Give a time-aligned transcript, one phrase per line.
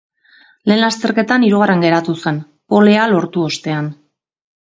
[0.69, 2.39] Lehen lasterketan hirugarren geratu zen,
[2.75, 3.93] polea lortu ostean.